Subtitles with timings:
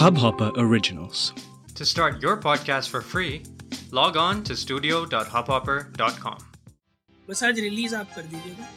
[0.00, 1.34] Hubhopper Originals.
[1.74, 3.42] To start your podcast for free,
[3.92, 6.38] log on to studio.hubhopper.com.
[7.30, 8.68] बस आज release आप कर दीजिएगा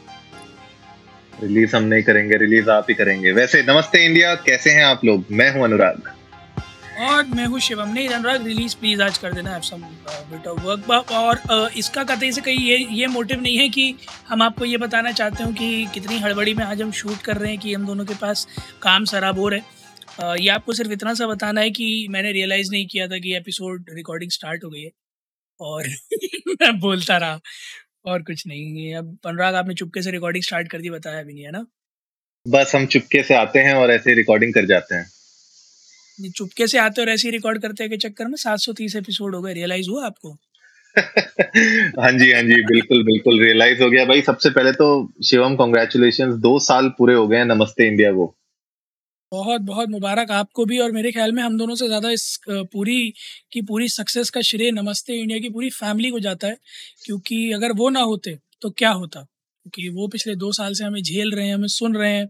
[1.42, 5.24] रिलीज़ हम नहीं करेंगे रिलीज़ आप ही करेंगे। वैसे नमस्ते इंडिया कैसे हैं आप लोग?
[5.30, 6.10] मैं हूँ अनुराग।
[7.08, 9.82] और मैं हूँ शिवम। नहीं अनुराग रिलीज़ प्लीज़ आज कर देना सम
[10.32, 13.94] बिट ऑफ़ वर्क और uh, इसका कतई से कहीं ये ये मोटिव नहीं है कि
[14.28, 17.50] हम आपको ये बताना चाहते हो कि कितनी हड़बड़ी में आज हम शूट कर रहे
[17.50, 18.46] हैं कि हम दोनों के पास
[18.82, 19.83] काम सराबोर है uh,
[20.20, 23.86] ये आपको सिर्फ़ इतना सा बताना है कि मैंने रियलाइज़ नहीं किया था कि एपिसोड
[23.90, 24.90] रिकॉर्डिंग स्टार्ट हो गई है।
[25.60, 25.88] और
[26.48, 27.40] मैं बोलता रहा
[28.04, 31.34] और कुछ नहीं है। अब अनुराग आपने चुपके से रिकॉर्डिंग स्टार्ट कर दी बताया भी
[31.34, 31.66] नहीं है ना?
[32.48, 37.02] बस हम चुपके से आते हैं और ऐसे रिकॉर्डिंग कर जाते हैं। चुपके से आते
[37.02, 40.32] और ऐसे ही रिकॉर्ड करते के चक्कर में 730 एपिसोड हो गए। रियलाइज़ हुआ आपको?
[42.02, 46.40] हाँ जी हाँ जी बिल्कुल बिल्कुल रियलाइज़ हो गया। भाई सबसे पहले तो शिवम कॉन्ग्रेचुलेशन
[46.40, 48.36] दो साल पूरे हो गए हैं। नमस्ते इंडिया को।
[49.34, 52.98] बहुत बहुत मुबारक आपको भी और मेरे ख्याल में हम दोनों से ज़्यादा इस पूरी
[53.52, 56.56] की पूरी सक्सेस का श्रेय नमस्ते इंडिया की पूरी फैमिली को जाता है।
[57.04, 59.20] क्योंकि अगर वो ना होते तो क्या होता?
[59.20, 62.28] क्योंकि वो पिछले दो साल से हमें झेल रहे हैं हमें सुन रहे हैं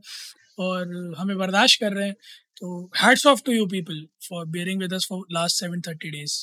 [0.58, 2.14] और हमें बर्दाश्त कर रहे हैं।
[2.56, 6.36] तो hats off to you people for bearing with us for last seven thirty days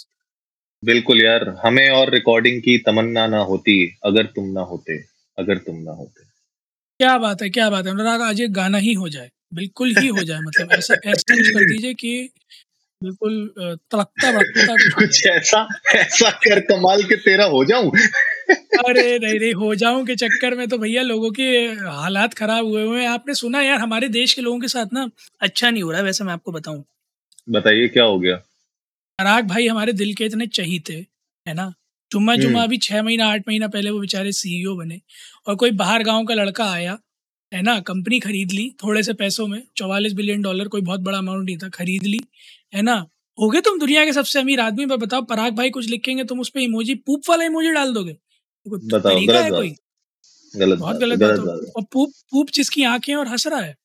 [0.84, 3.76] बिल्कुल यार हमें और रिकॉर्डिंग की तमन्ना ना होती
[4.06, 4.98] अगर तुम ना होते
[5.38, 6.24] अगर तुम ना होते।
[7.00, 10.08] क्या बात है क्या बात है अनुराग आज ये गाना ही हो जाए। बिल्कुल ही
[10.08, 12.14] हो जाए मतलब ऐसा ऐसा कर दीजिए कि
[13.02, 17.92] बिल्कुल तड़कता भड़कता कुछ ऐसा ऐसा कर कमाल के तेरा हो जाऊँ।
[18.86, 21.48] अरे नहीं नहीं हो जाऊँ के चक्कर में तो भैया लोगों के
[22.02, 25.10] हालात खराब हुए हुए हैं। आपने सुना यार हमारे देश के लोगों के साथ ना
[25.42, 26.84] अच्छा नहीं हो रहा वैसे मैं आपको बताऊँ।
[27.50, 28.36] बताइए क्या हो गया?
[29.20, 30.94] पराग भाई हमारे दिल के इतने चहीते
[31.46, 31.74] है ना?
[32.12, 35.00] जुम्मा। जुम्मा अभी छह महीना आठ महीना पहले वो बेचारे सीईओ बने
[35.48, 36.98] और कोई बाहर गाँव का लड़का आया
[37.54, 41.18] है ना कंपनी खरीद ली थोड़े से पैसों में चौवालीस बिलियन डॉलर कोई बहुत बड़ा
[41.18, 42.22] अमाउंट नहीं था खरीद ली
[42.76, 43.08] है ना?
[43.38, 46.40] हो गए तुम दुनिया के सबसे अमीर आदमी पर बताओ पराग भाई कुछ लिखेंगे तुम
[46.40, 48.18] उस पर इमोजी पूप वाला इमोजी डाल दोगे?
[48.68, 49.76] कोई तरीका है कोई।
[50.54, 53.76] गलत बहुत गलत गलत बात बात। और पूप पूप जिसकी आँखें और हंस रहा है।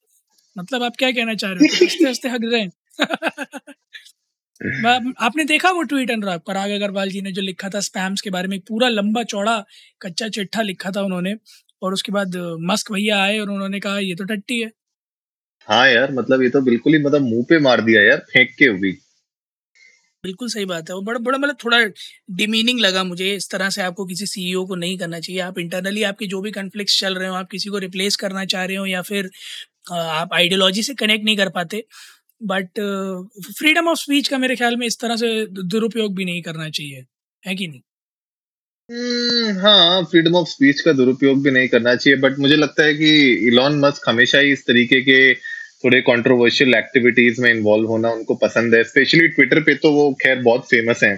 [0.58, 1.78] मतलब आप क्या कहना चाह रहे हो?
[1.82, 2.70] हँसते हँसते हंस रहे हैं।
[5.20, 6.40] आपने देखा वो ट्वीट अनुराग?
[6.40, 9.64] पराग अग्रवाल जी ने जो लिखा था स्पैम्स के बारे में पूरा लंबा चौड़ा
[10.02, 11.34] कच्चा चिट्ठा लिखा था उन्होंने।
[11.86, 12.36] और उसके बाद
[12.70, 14.70] मस्क भैया आए और उन्होंने कहा ये तो टट्टी है।
[15.68, 18.68] हाँ यार मतलब ये तो बिल्कुल ही मतलब मुँह पे मार दिया यार फेंक के
[18.80, 18.92] भी।
[20.24, 21.78] बिल्कुल सही बात है। वो बड़ा बड़ा मतलब थोड़ा
[22.36, 26.02] डिमीनिंग लगा मुझे इस तरह से आपको किसी सीईओ को नहीं करना चाहिए। आप इंटरनली
[26.02, 28.86] आपके जो भी कन्फ्लिक्ट चल रहे हो आप किसी को रिप्लेस करना चाह रहे हो
[28.86, 29.30] या फिर
[29.92, 31.84] आप आइडियोलॉजी से कनेक्ट नहीं कर पाते।
[32.44, 32.80] बट
[33.58, 37.04] फ्रीडम ऑफ़ स्पीच का मेरे ख्याल में इस तरह से दुरुपयोग भी नहीं करना चाहिए।
[37.42, 37.80] है कि नहीं?
[38.88, 43.08] हाँ फ्रीडम ऑफ़ स्पीच का दुरुपयोग भी नहीं करना चाहिए बट मुझे लगता है कि
[43.46, 48.74] इलॉन मस्क हमेशा ही इस तरीके के थोड़े कंट्रोवर्शियल एक्टिविटीज़ में इन्वॉल्व होना उनको पसंद
[48.74, 51.16] है स्पेशली ट्विटर पे तो वो खैर बहुत फ़ेमस हैं।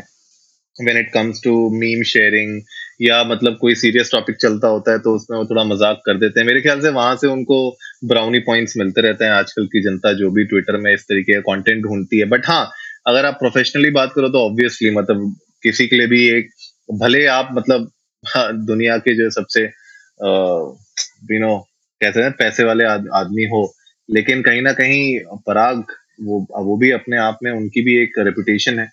[0.76, 2.60] When it comes to meme sharing
[3.02, 6.40] या मतलब कोई सीरियस टॉपिक चलता होता है तो उसमें वो थोड़ा मज़ाक कर देते
[6.40, 7.58] हैं। मेरे ख्याल से वहाँ से उनको
[8.04, 11.40] ब्राउनी पॉइंट्स मिलते रहते हैं आजकल की जनता जो भी ट्विटर में इस तरीके का
[11.52, 12.64] कंटेंट ढूंढती है। बट हाँ
[13.06, 16.50] अगर आप प्रोफेशनली बात करो तो ऑब्वियसली मतलब किसी के लिए भी एक
[16.88, 17.90] भले आप मतलब
[18.24, 21.56] हाँ, दुनिया के जो सबसे यू नो
[22.00, 23.72] कहते हैं पैसे वाले आद, आदमी हो
[24.08, 25.84] लेकिन कहीं ना कहीं पराग
[26.22, 28.88] वो वो भी अपने आप में उनकी भी एक रेपुटेशन है।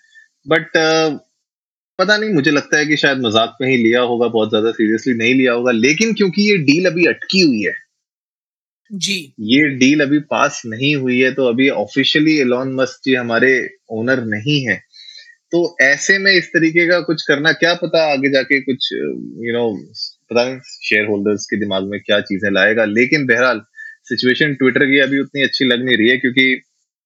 [0.46, 0.70] बट
[1.98, 5.14] पता नहीं मुझे लगता है कि शायद मज़ाक में ही लिया होगा बहुत ज़्यादा सीरियसली
[5.14, 7.72] नहीं लिया होगा लेकिन क्योंकि ये डील अभी अटकी हुई है।
[8.90, 13.52] जी। ये डील अभी पास नहीं हुई है तो अभी ऑफिशियली एलॉन मस्क जी हमारे
[13.90, 14.80] ओनर नहीं है।
[15.52, 19.64] तो ऐसे में इस तरीके का कुछ करना, क्या पता आगे जाके कुछ यू नो
[20.30, 23.60] पता नहीं शेयर होल्डर्स के दिमाग में क्या चीज़ें लाएगा। लेकिन बहरहाल
[24.06, 26.54] सिचुएशन ट्विटर की अभी उतनी अच्छी लग नहीं रही है, क्योंकि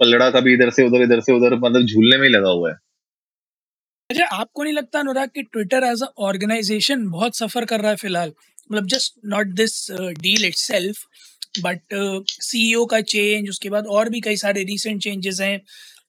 [0.01, 2.77] पलड़ा कभी इधर से उधर, इधर से उधर मतलब झूलने में लगा हुआ है।
[4.11, 7.97] अच्छा आपको नहीं लगता अनुराग कि ट्विटर एज अ ऑर्गेनाइजेशन बहुत सफ़र कर रहा है
[7.97, 8.33] फ़िलहाल?
[8.73, 9.87] मतलब just not this
[10.21, 11.05] deal itself
[11.59, 11.95] but
[12.43, 15.61] CEO का चेंज उसके बाद और भी कई सारे रीसेंट चेंजेस हैं।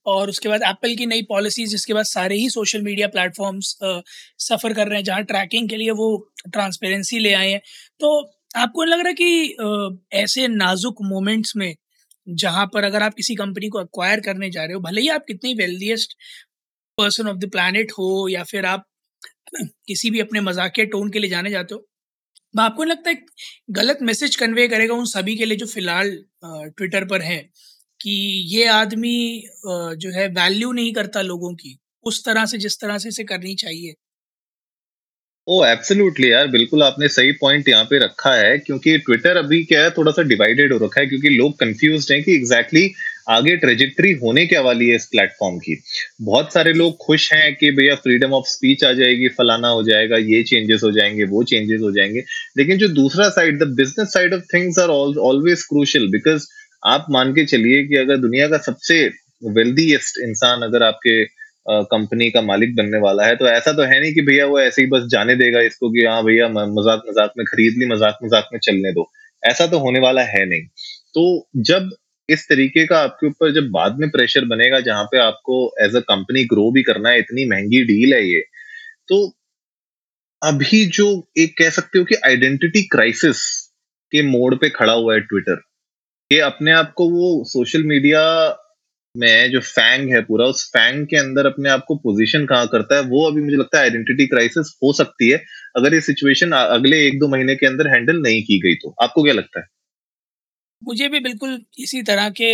[0.05, 3.75] और उसके बाद एप्पल की नई पॉलिसीज़ जिसके बाद सारे ही सोशल मीडिया प्लेटफॉर्म्स
[4.41, 6.07] सफ़र कर रहे हैं, जहाँ ट्रैकिंग के लिए वो
[6.47, 7.61] ट्रांसपेरेंसी ले आए हैं।
[8.01, 8.19] तो
[8.57, 9.55] आपको लग रहा है कि
[10.15, 11.73] ऐसे नाजुक मोमेंट्स में,
[12.27, 15.23] जहाँ पर अगर आप किसी कंपनी को अक्वायर करने जा रहे हो, भले ही आप
[15.27, 16.13] कितनी wealthiest
[16.97, 18.85] person of the planet हो, या फिर आप
[19.87, 21.85] किसी भी अपने मजाकिया टोन के लिए जाने जाते हो
[22.53, 23.25] मैं आपको लगता एक
[23.71, 26.11] गलत मैसेज कन्वे करेगा उन सभी के लिए जो फ़िलहाल
[26.45, 27.41] ट्विटर पर हैं।
[28.01, 28.11] कि
[28.49, 33.09] ये आदमी जो है वैल्यू नहीं करता लोगों की। उस तरह से, जिस तरह से
[33.09, 33.93] इसे करनी चाहिए।
[35.47, 39.83] ओ एब्सोल्युटली यार, बिल्कुल आपने सही पॉइंट यहाँ पे रखा है, क्योंकि ट्विटर अभी क्या
[39.83, 43.55] है थोड़ा सा डिवाइडेड हो रखा है, क्योंकि लोग कंफ्यूज हैं कि एग्जैक्टली exactly आगे
[43.57, 45.75] ट्रेजेक्ट्री होने क्या वाली है इस प्लेटफॉर्म की।
[46.21, 50.17] बहुत सारे लोग खुश हैं कि भैया फ्रीडम ऑफ़ स्पीच आ जाएगी, फलाना हो जाएगा,
[50.17, 52.23] ये चेंजेस हो जाएँगे, वो चेंजेस हो जाएँगे।
[52.57, 56.47] लेकिन जो दूसरा side the business side of things are always crucial because
[56.83, 59.05] आप मान के चलिए कि अगर दुनिया का सबसे
[59.51, 61.23] वेल्दीएस्ट इंसान अगर आपके
[61.65, 64.81] कंपनी का मालिक बनने वाला है तो ऐसा तो है नहीं कि भैया वो ऐसे
[64.81, 68.49] ही बस जाने देगा इसको कि हाँ भैया मज़ाक मज़ाक में खरीद ली, मज़ाक मज़ाक
[68.53, 69.09] में चलने दो।
[69.43, 70.65] ऐसा तो होने वाला है नहीं।
[71.15, 71.89] तो जब
[72.29, 75.99] इस तरीके का आपके ऊपर जब बाद में प्रेशर बनेगा, जहाँ पे आपको एज अ
[76.09, 78.41] कंपनी ग्रो भी करना है, इतनी महँगी डील है ये
[79.09, 79.25] तो
[80.41, 81.07] अभी जो
[81.37, 83.41] एक कह सकते हो कि आइडेंटिटी क्राइसिस
[84.11, 85.61] के मोड पे खड़ा हुआ है ट्विटर
[86.31, 88.21] ये अपने आप को वो सोशल मीडिया
[89.15, 92.95] में जो फैंग है पूरा, उस फैंग के अंदर अपने आप को पोजीशन कहाँ करता
[92.95, 95.37] है, वो अभी मुझे लगता है आइडेंटिटी क्राइसिस हो सकती है,
[95.77, 99.23] अगर ये सिचुएशन अगले एक दो महीने के अंदर हैंडल नहीं की गई तो। आपको
[99.23, 99.65] क्या लगता है?
[100.81, 102.51] मुझे भी बिल्कुल इसी तरह के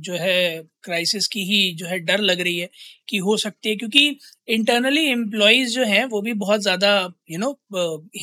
[0.00, 2.68] जो है क्राइसिस की ही जो है डर लग रही है
[3.08, 6.92] कि हो सकती है, क्योंकि इंटरनली एम्प्लॉयज़ जो हैं, वो भी बहुत ज़्यादा
[7.30, 7.50] you know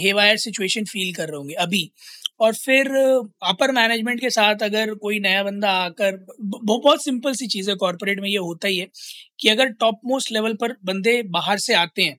[0.01, 1.83] haywire situation feel कर रहे होंगे, अभी।
[2.41, 2.87] और फिर
[3.47, 8.19] अपर मैनेजमेंट के साथ अगर कोई नया बंदा आकर बहुत सिंपल सी चीज़ है कॉरपोरेट
[8.19, 8.87] में ये होता ही है
[9.39, 12.17] कि अगर टॉप मोस्ट लेवल पर बंदे बाहर से आते हैं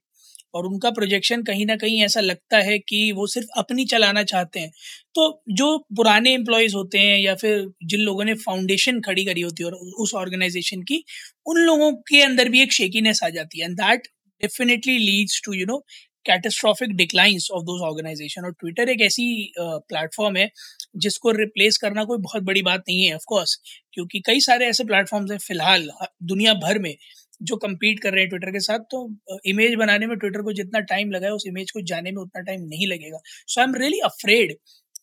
[0.54, 4.60] और उनका प्रोजेक्शन कहीं ना कहीं ऐसा लगता है कि वो सिर्फ़ अपनी चलाना चाहते
[4.60, 4.70] हैं
[5.14, 9.62] तो जो पुराने एम्प्लॉयज़ होते हैं या फिर जिन लोगों ने फाउंडेशन खड़ी करी होती
[9.62, 11.02] है और उस ऑर्गेनाइजेशन की,
[11.46, 14.08] उन लोगों के अंदर भी एक शेकीनेस आ जाती है। And that
[14.40, 15.82] definitely leads to you know
[16.26, 19.26] catastrophic declines of those organisation और ट्विटर एक ऐसी
[19.58, 20.50] प्लेटफॉर्म uh, है
[20.96, 23.56] जिसको रिप्लेस करना कोई बहुत बड़ी बात नहीं है ऑफकोर्स
[23.94, 25.88] क्योंकि कई सारे ऐसे प्लेटफॉर्म्स हैं फ़िलहाल
[26.24, 26.94] दुनिया भर में
[27.42, 28.98] जो कम्पीट कर रहे हैं ट्विटर के साथ। तो
[29.46, 32.42] इमेज बनाने में ट्विटर को जितना टाइम लगा है उस इमेज को जाने में उतना
[32.42, 33.18] टाइम नहीं लगेगा।
[33.48, 34.54] So I am really afraid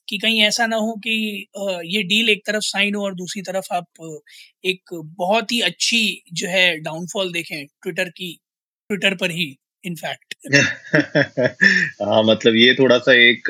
[0.09, 1.13] कि कहीं ऐसा ना हो कि
[1.87, 3.87] ये डील एक तरफ़ साइन हो और दूसरी तरफ़ आप
[4.65, 6.01] एक बहुत ही अच्छी
[6.33, 8.33] जो है डाउनफॉल देखें ट्विटर की
[8.89, 10.33] ट्विटर पर ही। इनफैक्ट
[12.01, 13.43] हाँ मतलब ये थोड़ा सा एक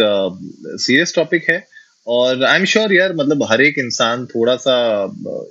[0.81, 1.67] सीरियस uh, टॉपिक है
[2.07, 5.03] और आई एम श्योर यार मतलब हर एक इंसान थोड़ा सा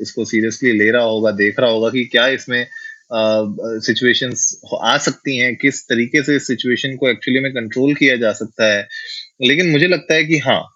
[0.02, 2.66] इसको सीरियसली ले रहा होगा देख रहा होगा कि क्या इसमें
[3.12, 8.16] सिचुएशंस uh, आ सकती हैं किस तरीके से इस सिचुएशन को एक्चुअली में कंट्रोल किया
[8.16, 8.88] जा सकता है।
[9.42, 10.68] लेकिन मुझे लगता है कि हाँ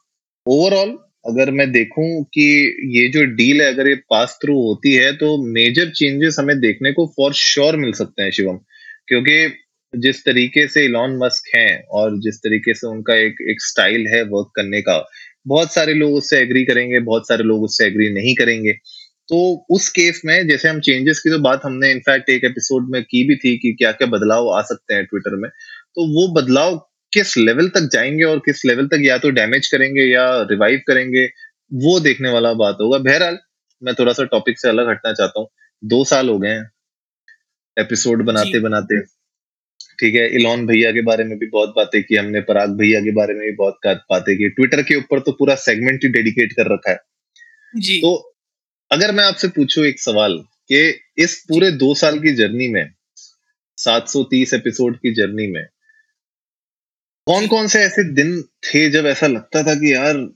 [0.46, 0.88] ओवरऑल
[1.26, 5.52] अगर मैं देखूँ कि ये जो डील है अगर ये पास थ्रू होती है तो
[5.52, 8.58] मेजर चेंजेस हमें देखने को फॉर श्योर मिल सकते हैं शिवम।
[9.06, 9.61] क्योंकि
[9.96, 14.22] जिस तरीके से इलॉन मस्क हैं और जिस तरीके से उनका एक एक स्टाइल है
[14.22, 15.10] वर्क करने का
[15.46, 18.72] बहुत सारे लोग उससे एग्री करेंगे बहुत सारे लोग उससे एग्री नहीं करेंगे।
[19.28, 23.02] तो उस केस में जैसे हम चेंजेस की तो बात हमने इनफैक्ट एक एपिसोड में
[23.02, 25.50] की भी थी कि क्या क्या बदलाव आ सकते हैं ट्विटर में।
[25.94, 26.76] तो वो बदलाव
[27.12, 31.26] किस लेवल तक जाएँगे और किस लेवल तक या तो डैमेज करेंगे या रिवाइव करेंगे
[31.72, 33.38] वो देखने वाला बात होगा। बहरहाल
[33.82, 35.48] मैं थोड़ा सा टॉपिक से अलग हटना चाहता हूँ।
[35.84, 36.70] दो साल हो गए हैं।
[37.78, 39.21] एपिसोड बनाते बनाते
[40.02, 43.12] ठीक है इलॉन भैया के बारे में भी बहुत बातें की हमने पराग भैया के
[43.12, 46.72] बारे में भी बहुत बातें की। ट्विटर के ऊपर तो पूरा सेगमेंट ही डेडिकेट कर
[46.72, 46.98] रखा है।
[47.76, 48.14] जी। तो
[48.90, 50.38] अगर मैं आपसे पूछूँ एक सवाल
[50.68, 50.80] कि
[51.18, 52.94] इस पूरे दो साल की जर्नी में
[53.78, 55.64] 730 एपिसोड की जर्नी में
[57.26, 60.28] कौन कौन से ऐसे दिन थे जब ऐसा लगता था कि यार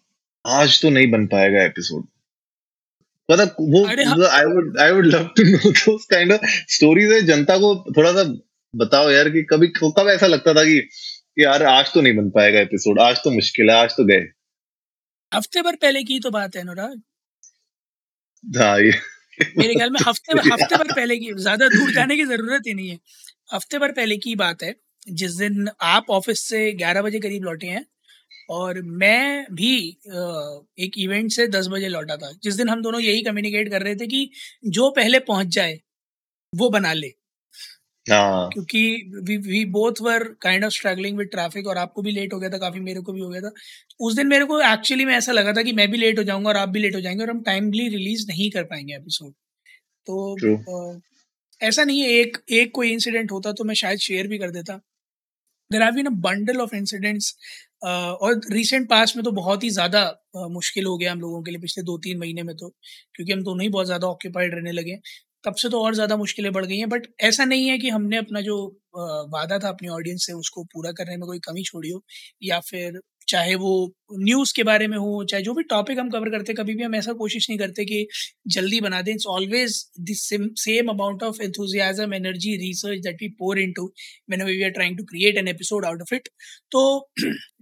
[0.45, 2.07] आज तो नहीं बन पाएगा एपिसोड
[3.31, 3.87] मतलब वो
[4.27, 8.13] I would I would love to know those kind of stories है। जनता को थोड़ा
[8.13, 8.23] सा
[8.77, 10.89] बताओ यार कि कभी कब ऐसा लगता था कि
[11.39, 14.25] यार आज तो नहीं बन पाएगा एपिसोड आज तो मुश्किल है आज तो गए।
[15.35, 17.03] हफ़्ते भर पहले की तो बात है अनुराग।
[18.57, 18.93] हाँ ये।
[19.59, 22.89] मेरे ख्याल में हफ़्ते हफ़्ते भर पहले की ज़्यादा दूर जाने की ज़रूरत ही नहीं
[22.89, 22.99] है।
[23.55, 24.75] हफ़्ते भर पहले की बात है
[25.13, 27.87] जिस दिन आप ऑफ़िस से ग्यारह बजे करीब लौटे हैं
[28.51, 29.75] और मैं भी
[30.79, 33.95] एक इवेंट से दस बजे लौटा था जिस दिन हम दोनों यही कम्युनिकेट कर रहे
[33.95, 34.31] थे कि
[34.69, 35.79] जो पहले पहुँच जाए
[36.55, 37.13] वो बना ले।
[38.07, 38.81] हाँ। क्योंकि
[39.25, 42.51] we we both were kind of struggling with traffic और आपको भी लेट हो गया
[42.51, 43.51] था काफ़ी मेरे को भी हो गया था।
[44.01, 46.49] उस दिन मेरे को एक्चुअली में ऐसा लगा था कि मैं भी लेट हो जाऊँगा
[46.51, 49.33] और आप भी लेट हो जाएँगे और हम टाइमली रिलीज़ नहीं कर पाएँगे एपिसोड
[50.07, 51.03] तो
[51.61, 54.75] ऐसा नहीं है एक एक कोई इंसिडेंट होता तो मैं शायद शेयर भी कर देता।
[55.71, 57.35] There have been a bundle of incidents
[57.85, 60.03] और रिसेंट पास में तो बहुत ही ज़्यादा
[60.51, 62.69] मुश्किल हो गया हम लोगों के लिए पिछले दो तीन महीने में तो
[63.15, 64.99] क्योंकि हम दोनों ही बहुत ज़्यादा ऑक्यूपाइड रहने लगे
[65.47, 68.17] तब से तो और ज़्यादा मुश्किलें बढ़ गई हैं। बट ऐसा नहीं है कि हमने
[68.19, 68.57] अपना जो
[68.97, 72.03] वादा था अपनी ऑडियंस से, उसको पूरा करने में कोई कमी छोड़ी हो,
[72.43, 73.71] या फिर चाहे वो
[74.15, 76.95] न्यूज़ के बारे में हो, चाहे जो भी टॉपिक हम कवर करते, कभी भी हम
[76.95, 78.07] ऐसा कोशिश नहीं करते कि
[78.49, 80.23] जल्दी बना दें। It's always this
[80.59, 83.91] same amount of enthusiasm energy research that we pour in to
[84.31, 86.29] man we are trying to create an episode out of it
[86.73, 86.85] तो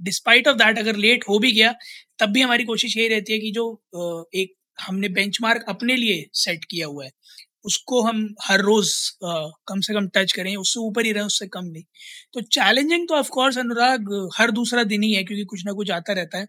[0.03, 1.75] डिस्पाइट ऑफ़ दैट अगर लेट हो भी गया,
[2.21, 3.67] तब भी हमारी कोशिश यही रहती है कि जो
[4.35, 7.11] एक हमने बेंचमार्क अपने लिए सेट किया हुआ है।
[7.65, 8.91] उसको हम हर रोज
[9.25, 11.85] कम से कम टच करें उससे ऊपर ही रहे उससे कम नहीं।
[12.35, 16.13] तो चैलेंजिंग तो ऑफकोर्स अनुराग हर दूसरा दिन ही है क्योंकि कुछ ना कुछ आता
[16.13, 16.47] रहता है।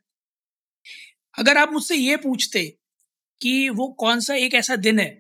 [1.38, 2.64] अगर आप मुझसे ये पूछते
[3.42, 5.12] कि वो कौन सा एक ऐसा दिन है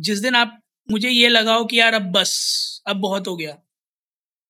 [0.00, 2.32] जिस दिन आप मुझे ये लगाओ कि यार अब बस
[2.86, 3.56] अब बहुत हो गया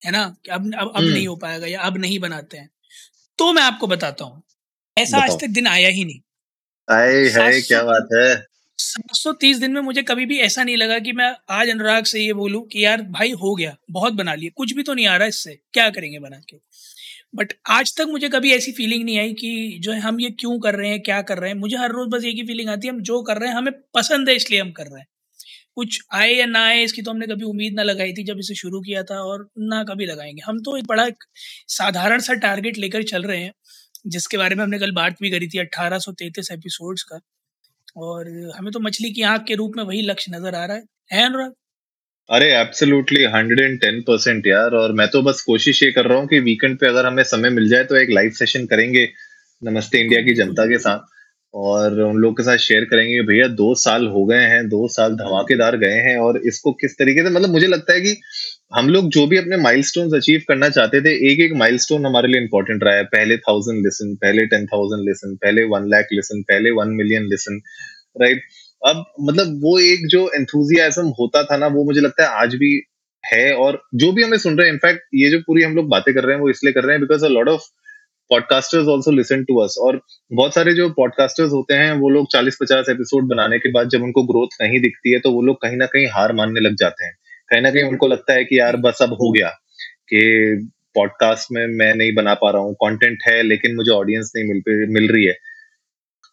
[0.03, 0.25] है ना?
[0.45, 2.71] कि अब अब अब नहीं हो पाएगा या अब नहीं बनाते हैं
[3.39, 4.43] तो मैं आपको बताता हूँ।
[4.97, 6.21] ऐसा आज तक दिन आया ही नहीं।
[6.89, 8.52] आए है क्या बात है?
[8.93, 12.05] सात सौ तीस दिन में मुझे कभी भी ऐसा नहीं लगा कि मैं आज अनुराग
[12.05, 15.07] से ये बोलूँ कि यार भाई हो गया, बहुत बना लिए। कुछ भी तो नहीं
[15.07, 16.57] आ रहा इससे, क्या करेंगे बना के?
[17.35, 20.59] बट आज तक मुझे कभी ऐसी फीलिंग नहीं आई कि जो है, हम ये क्यों
[20.59, 21.57] कर रहे हैं, क्या कर रहे हैं?
[21.59, 23.73] मुझे हर रोज बस एक ही फीलिंग आती है, हम जो कर रहे हैं, हमें
[23.95, 25.07] पसंद है इसलिए हम कर रहे हैं।
[25.77, 28.55] कुछ आए या ना आए, इसकी तो हमने कभी उम्मीद ना लगाई थी जब इसे
[28.55, 31.09] शुरू किया था और ना कभी लगाएँगे। हम तो एक बड़ा
[31.69, 33.53] साधारण सा टारगेट लेकर चल रहे हैं,
[34.07, 37.21] जिसके बारे में हमने कल बात भी करी थी अट्ठारह सौ तैतीस एपिसोड्स का।
[37.97, 40.83] और हमें तो मछली की आँख के रूप में वही लक्ष्य नज़र आ रहा है।
[41.13, 41.53] है अनुराग?
[42.29, 46.19] अरे absolutely hundred and ten percent यार। और मैं तो बस कोशिश ये कर रहा
[46.19, 49.09] हूँ कि वीकेंड पे अगर हमें समय मिल जाए तो एक लाइव सेशन करेंगे
[49.63, 51.11] नमस्ते इंडिया की जनता के साथ।
[51.55, 55.15] और उन लोग के साथ शेयर करेंगे भैया दो साल हो गए हैं दो साल
[55.17, 58.13] धमाकेदार गए हैं और इसको किस तरीके से मतलब मुझे लगता है कि
[58.73, 62.41] हम लोग जो भी अपने माइलस्टोन्स अचीव करना चाहते थे एक एक माइलस्टोन हमारे लिए
[62.41, 66.71] इंपॉर्टेंट रहा है। पहले थाउज़ेंड लिसन पहले टेन थाउज़ेंड लिसन पहले वन लाख लिसन पहले
[66.71, 67.61] वन मिलियन लिसन
[68.21, 68.43] राइट
[68.83, 72.73] अब मतलब वो एक जो एंथुजियाज्म होता था ना, वो मुझे लगता है आज भी
[73.25, 76.13] है और जो भी हमें सुन रहे हैं इनफैक्ट ये जो पूरी हम लोग बातें
[76.15, 77.69] कर रहे हैं, वो इसलिए कर रहे हैं because a lot of
[78.31, 80.01] podcasters also listen to us और
[80.33, 84.23] बहुत सारे जो पॉडकास्टर्स होते हैं, वो लोग 40-50 एपिसोड बनाने के बाद जब उनको
[84.25, 87.15] ग्रोथ नहीं दिखती है तो वो लोग कहीं ना कहीं हार मानने लग जाते हैं।
[87.49, 91.67] कहीं ना कहीं उनको लगता है कि यार बस अब हो गया, कि पॉडकास्ट में
[91.67, 95.25] मैं नहीं बना पा रहा हूँ कंटेंट है, लेकिन मुझे ऑडियंस नहीं मिल मिल रही
[95.25, 95.37] है।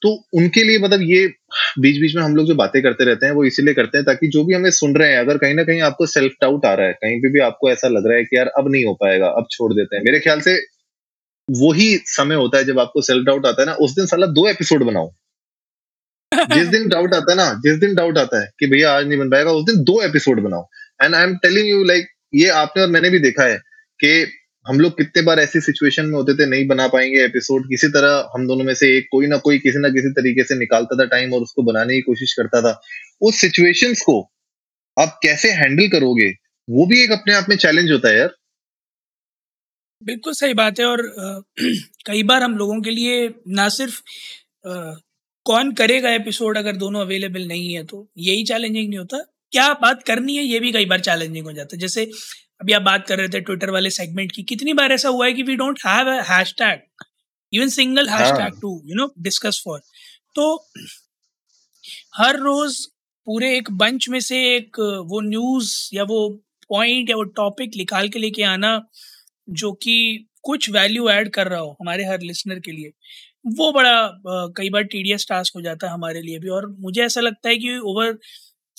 [0.01, 1.25] तो उनके लिए मतलब ये
[1.79, 4.27] बीच बीच में हम लोग जो बातें करते रहते हैं, वो इसीलिए करते हैं ताकि
[4.27, 6.87] जो भी हमें सुन रहे हैं, अगर कहीं ना कहीं आपको सेल्फ डाउट आ रहा
[6.87, 9.27] है, कहीं पे भी आपको ऐसा लग रहा है कि यार अब नहीं हो पाएगा,
[9.27, 10.55] अब छोड़ देते हैं। मेरे ख्याल से
[11.47, 14.47] वही समय होता है जब आपको सेल्फ डाउट आता है ना, उस दिन साला दो
[14.47, 15.11] एपिसोड बनाओ।
[16.53, 19.19] जिस दिन डाउट आता है ना, जिस दिन डाउट आता है कि भैया आज नहीं
[19.19, 20.69] बन पाएगा, उस दिन दो एपिसोड बनाओ।
[21.03, 23.57] And I am telling you like ये आपने और मैंने भी देखा है
[23.99, 24.31] कि
[24.67, 28.29] हम लोग कितने बार ऐसी सिचुएशन में होते थे नहीं बना पाएँगे एपिसोड किसी तरह
[28.35, 31.05] हम दोनों में से एक कोई ना कोई किसी ना किसी तरीके से निकालता था
[31.05, 32.81] टाइम और उसको बनाने की कोशिश करता था।
[33.21, 34.31] उस सिचुएशंस को
[34.99, 36.29] आप कैसे हैंडल करोगे
[36.69, 38.35] वो भी एक अपने आप में चैलेंज होता है यार।
[40.03, 41.39] बिल्कुल सही बात है और आ,
[42.05, 43.99] कई बार हम लोगों के लिए ना सिर्फ़
[44.67, 44.93] आ,
[45.45, 50.03] कौन करेगा एपिसोड अगर दोनों अवेलेबल नहीं है तो यही चैलेंजिंग नहीं होता। क्या बात
[50.03, 52.03] करनी है ये भी कई बार चैलेंजिंग हो जाता है। जैसे
[52.61, 55.33] अभी आप बात कर रहे थे ट्विटर वाले सेगमेंट की कितनी बार ऐसा हुआ है
[55.33, 56.79] कि we don't have a hashtag
[57.53, 59.79] even single hashtag to you know discuss for
[60.35, 60.47] तो
[62.15, 62.85] हर रोज
[63.27, 66.19] पूरे एक बंच में से एक वो न्यूज़ या वो
[66.69, 68.71] पॉइंट या वो टॉपिक निकाल के लेके आना
[69.61, 69.95] जो कि
[70.43, 72.91] कुछ वैल्यू ऐड कर रहा हो हमारे हर लिसनर के लिए
[73.57, 73.93] वो बड़ा
[74.57, 77.57] कई बार टीडियस टास्क हो जाता है हमारे लिए भी। और मुझे ऐसा लगता है
[77.57, 78.17] कि over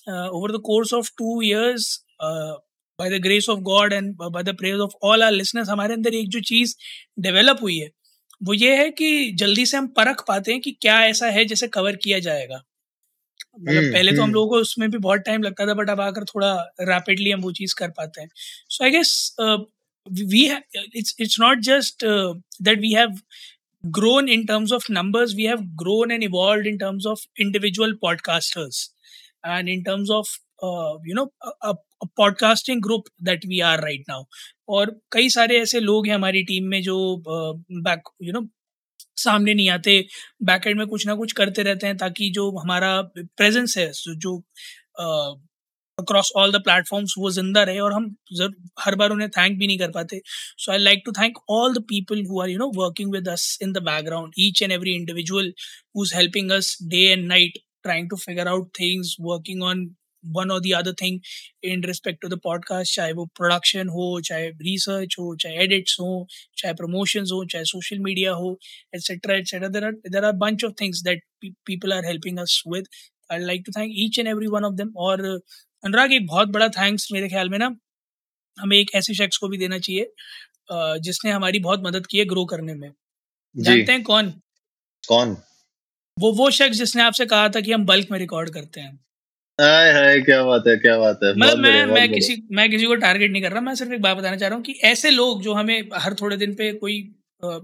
[0.09, 4.81] over the course of two years by the grace of God and by the praise
[4.81, 6.75] of all our listeners हमारे अंदर एक जो चीज़
[7.19, 7.91] डेवलप हुई है
[8.41, 11.69] वो ये है कि जल्दी से हम परख पाते हैं कि क्या ऐसा है जिसे
[11.69, 12.63] कवर किया जाएगा।
[13.61, 16.25] मतलब पहले तो हम लोगों को उसमें भी बहुत टाइम लगता था बट अब आकर
[16.25, 18.29] थोड़ा रैपिडली हम वो चीज़ कर पाते हैं।
[18.69, 19.13] So I guess
[20.07, 22.35] we it's it's it's not just uh,
[22.69, 23.19] that we have
[23.85, 28.81] grown in terms of numbers we have grown and evolved in terms of individual podcasters
[29.45, 30.27] and in terms of
[30.63, 31.77] uh, you know a, a
[32.17, 34.23] podcasting group that we are right now
[34.69, 38.49] और कई सारे ऐसे लोग हैं हमारी team में जो back you know
[39.17, 39.99] सामने नहीं आते
[40.43, 44.37] बैक में कुछ ना कुछ करते रहते हैं ताकि जो हमारा प्रेजेंस है जो
[45.99, 48.15] अक्रॉस ऑल द प्लेटफॉर्म्स वो ज़िंदा रहे और हम
[48.81, 51.83] हर बार उन्हें थैंक भी नहीं कर पाते। So I like to thank all the
[51.89, 55.53] people who are you know working with us in the background each and every individual
[55.97, 59.97] who is helping us day and night trying to figure out things working on
[60.27, 61.21] one or the other thing
[61.65, 66.29] in respect to the podcast चाहे वो production हो चाहे research हो चाहे edits हो
[66.57, 68.59] चाहे promotion हो चाहे सोशल मीडिया हो
[68.95, 72.89] etcetera etcetera there are there are bunch of things that people are helping us with
[73.33, 75.21] I like to thank each and every one of them और
[75.85, 77.77] अनुराग एक बहुत बड़ा थैंक्स मेरे ख्याल में ना
[78.59, 80.13] हमें एक ऐसे शख्स को भी देना चाहिए
[80.99, 82.93] जिसने हमारी बहुत मदद की है ग्रो करने में।
[83.57, 84.31] जानते हैं कौन?
[85.09, 85.37] कौन?
[86.21, 88.99] वो वो शख्स जिसने आपसे कहा था कि हम बल्क में रिकॉर्ड करते हैं।
[89.59, 92.95] हाय हाय क्या बात है क्या बात है। मतलब मैं मैं किसी मैं किसी को
[92.95, 95.43] टारगेट नहीं कर रहा मैं सिर्फ़ एक बात बताना चाह रहा हूँ कि ऐसे लोग
[95.43, 96.97] जो हमें हर थोड़े दिन पे कोई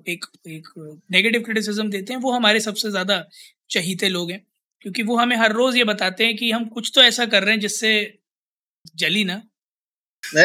[0.09, 0.69] एक एक
[1.11, 3.25] नेगेटिव क्रिटिसिज्म देते हैं वो हमारे सबसे ज़्यादा
[3.71, 4.41] चहीते लोग हैं
[4.83, 7.55] क्योंकि वो हमें हर रोज ये बताते हैं कि हम कुछ तो ऐसा कर रहे
[7.55, 7.93] हैं जिससे
[8.97, 9.43] जली ना।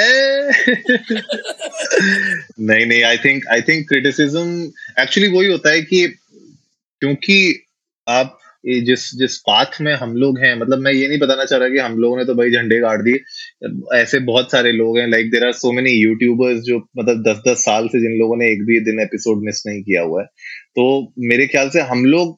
[2.60, 6.08] नहीं नहीं I think I think criticism actually वही होता है कि
[7.02, 7.38] क्योंकि
[8.12, 8.38] आप
[8.86, 11.78] जिस जिस पाथ में हम लोग हैं मतलब मैं ये नहीं बताना चाह रहा कि
[11.80, 13.20] हम लोगों ने तो भाई झंडे गाड़ दिए।
[13.96, 17.64] ऐसे बहुत सारे लोग हैं like there are so many YouTubers जो मतलब दस दस
[17.66, 20.28] साल से जिन लोगों ने एक भी दिन एपिसोड मिस नहीं किया हुआ है।
[20.76, 22.36] तो मेरे ख्याल से हम लोग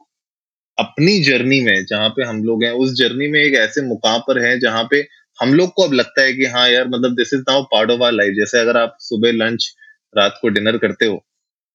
[0.78, 4.44] अपनी जर्नी में, जहाँ पे हम लोग हैं, उस जर्नी में एक ऐसे मुकाम पर
[4.46, 5.06] है, जहाँ पे
[5.40, 8.02] हम लोग को अब लगता है कि हाँ यार मतलब this is now part of
[8.04, 9.70] our life जैसे अगर आप सुबह लंच
[10.14, 11.24] रात को डिनर करते हो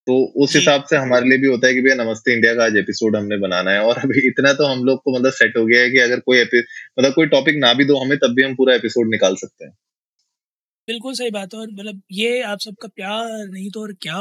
[0.08, 2.76] तो उस हिसाब से हमारे लिए भी होता है कि भैया नमस्ते इंडिया का आज
[2.76, 5.82] एपिसोड हमने बनाना है। और अभी इतना तो हम लोग को मतलब सेट हो गया
[5.82, 8.74] है कि अगर कोई मतलब कोई टॉपिक ना भी दो हमें तब भी हम पूरा
[8.74, 9.72] एपिसोड निकाल सकते हैं।
[10.88, 14.18] बिल्कुल सही बात है। और मतलब ये आप सबका प्यार नहीं तो और क्या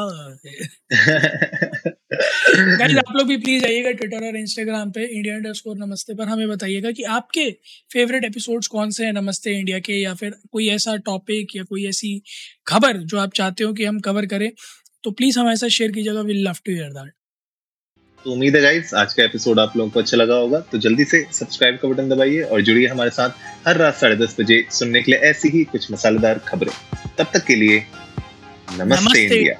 [2.80, 6.48] गाइस आप लोग भी प्लीज़ आइएगा ट्विटर और इंस्टाग्राम पे इंडिया अंडरस्कोर नमस्ते पर हमें
[6.50, 7.50] बताइएगा कि आपके
[7.94, 11.88] फेवरेट एपिसोड्स कौन से हैं नमस्ते इंडिया के या फिर कोई ऐसा टॉपिक या कोई
[11.88, 12.22] ऐसी
[12.68, 14.52] खबर जो आप चाहते हो कि हम कवर करें।
[15.08, 17.12] तो प्लीज़ हमारे साथ शेयर कीजिएगा will love to hear that
[18.26, 21.04] तो उम्मीद है गाइस आज का एपिसोड आप लोगों को अच्छा लगा होगा तो जल्दी
[21.06, 25.02] से सब्सक्राइब का बटन दबाइए और जुड़िए हमारे साथ हर रात साढ़े दस बजे सुनने
[25.02, 26.72] के लिए ऐसी ही कुछ मसालेदार खबरें।
[27.18, 29.60] तब तक के लिए नमस्ते, नमस्ते। इंडिया।